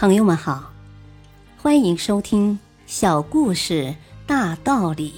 [0.00, 0.72] 朋友们好，
[1.58, 2.54] 欢迎收听
[2.86, 5.10] 《小故事大道理》。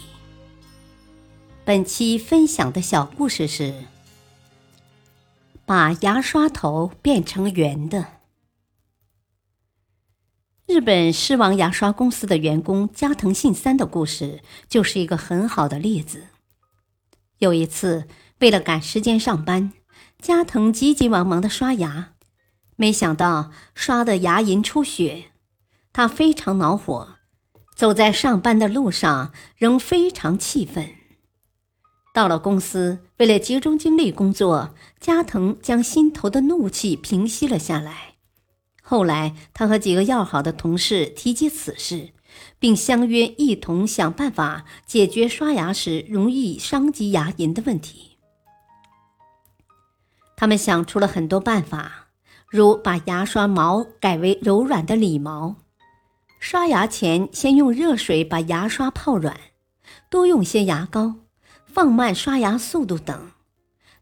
[1.65, 3.85] 本期分享的小故事是：
[5.65, 8.09] 把牙刷头变成圆的。
[10.67, 16.25] 日本狮王牙刷公司的员工加藤信三的故事就是一个很好的例子。
[17.39, 18.09] 有一次，
[18.41, 19.73] 为了赶时间上班，
[20.21, 22.12] 加藤急急忙忙的刷牙。
[22.77, 25.27] 没想到刷的牙龈出血，
[25.93, 27.17] 他非常恼火，
[27.77, 30.97] 走在上班的路上仍非常气愤。
[32.15, 38.17] 到了公司，为了集中精力工作，加藤将心头的怒气平息了下来。
[38.83, 42.11] 后来，他和几个要好的同事提及此事，
[42.59, 48.19] 并相约一同想办法解决刷牙时容易伤及牙龈的问题。
[50.37, 52.09] 他们想出了很多办法。
[52.53, 55.57] 如把牙刷毛改为柔软的里毛，
[56.39, 59.35] 刷牙前先用热水把牙刷泡软，
[60.11, 61.15] 多用些牙膏，
[61.65, 63.31] 放慢刷牙速度等，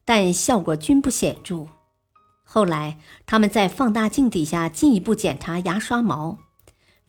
[0.05, 1.69] 但效果均不显著。
[2.43, 6.39] 后来他们在放大镜底下进一步检查牙刷毛，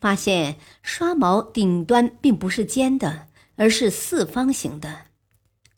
[0.00, 5.06] 发现刷毛顶端并不是尖的，而是四方形的。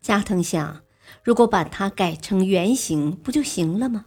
[0.02, 0.82] 加藤想，
[1.22, 4.04] 如果把它改成圆形，不就行了吗？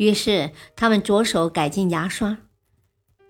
[0.00, 2.38] 于是，他们着手改进牙刷。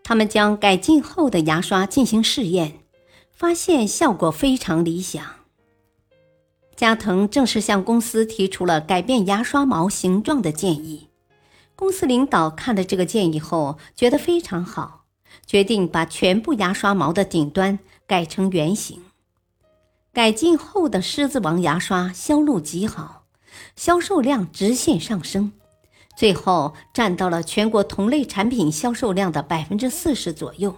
[0.04, 2.84] 他们将改进后的牙刷进行试验，
[3.32, 5.20] 发现效果非常理想。
[6.76, 11.08] 加藤正式向公司提出了改变牙刷毛形状的建议。
[11.74, 15.06] 公司领导看了这个建议后，觉得非常好，
[15.44, 19.02] 决定把全部牙刷毛的顶端改成圆形。
[20.12, 23.24] 改进后的狮子王牙刷销路极好，
[23.74, 25.50] 销售量直线上升。
[26.20, 30.76] 最后占到了全国同类产品销售量的百分之四十左右。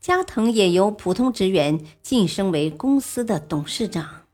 [0.00, 4.26] 加藤也由普通职员晋升为公司的董事长。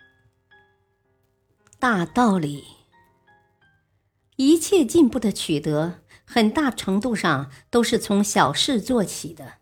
[1.79, 2.65] 大道理，
[4.37, 9.55] 一切进步的取得，很大程度上都是从小事做起的。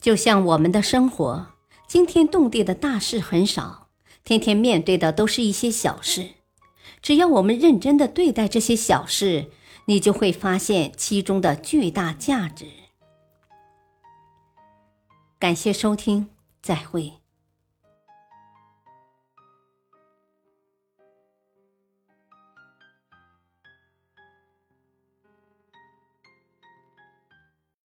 [0.00, 1.46] 就像我们的生活，
[1.86, 3.90] 惊天动地的大事很少，
[4.24, 6.30] 天天面对的都是一些小事。
[7.04, 9.50] 只要我们认真的对待这些小事，
[9.84, 12.64] 你就会发现其中的巨大价值。
[15.38, 16.30] 感谢收听，
[16.62, 17.23] 再会。